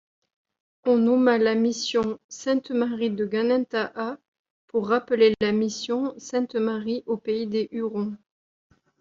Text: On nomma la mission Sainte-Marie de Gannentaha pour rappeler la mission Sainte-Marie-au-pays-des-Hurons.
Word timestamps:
On 0.85 0.97
nomma 0.97 1.37
la 1.37 1.53
mission 1.53 2.17
Sainte-Marie 2.27 3.11
de 3.11 3.23
Gannentaha 3.23 4.17
pour 4.65 4.87
rappeler 4.87 5.35
la 5.41 5.51
mission 5.51 6.15
Sainte-Marie-au-pays-des-Hurons. 6.17 8.17